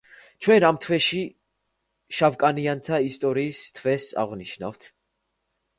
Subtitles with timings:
[0.45, 1.19] ჩვენ ამ თვეში
[2.21, 4.91] შავკანიანთა ისტორიის თვეს ავღნიშნავთ.